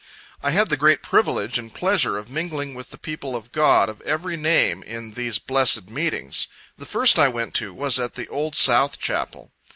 I 0.41 0.49
had 0.49 0.69
the 0.69 0.77
great 0.81 1.03
privilege 1.03 1.59
and 1.59 1.71
pleasure 1.71 2.17
of 2.17 2.27
mingling 2.27 2.73
with 2.73 2.89
the 2.89 2.97
people 2.97 3.35
of 3.35 3.51
God 3.51 3.87
of 3.87 4.01
every 4.01 4.35
name, 4.35 4.81
in 4.81 5.11
these 5.11 5.37
blessed 5.37 5.91
meetings. 5.91 6.47
The 6.75 6.87
first 6.87 7.19
I 7.19 7.27
went 7.27 7.53
to, 7.61 7.71
was 7.71 7.99
at 7.99 8.15
the 8.15 8.27
old 8.27 8.55
South 8.55 8.97
Chapel. 8.97 9.51